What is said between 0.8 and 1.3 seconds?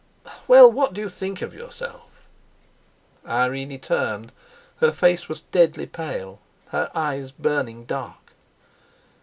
do you